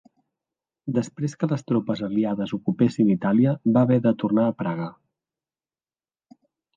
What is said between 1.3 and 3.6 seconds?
que les tropes aliades ocupessin Itàlia,